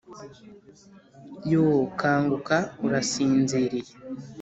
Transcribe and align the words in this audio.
yoo 1.51 1.81
kanguka 1.99 2.57
urasinziriye 2.85 3.93